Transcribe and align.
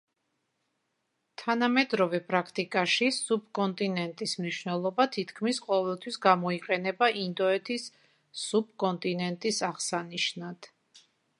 თანამედროვე 1.39 2.19
პრაქტიკაში 2.29 3.09
სუბკონტინენტის 3.17 4.33
მნიშვნელობა 4.39 5.05
თითქმის 5.17 5.59
ყოველთვის 5.65 6.17
გამოიყენება 6.27 7.11
ინდოეთის 7.25 7.85
სუბკონტინენტის 8.47 9.61
აღსანიშნად. 9.69 10.71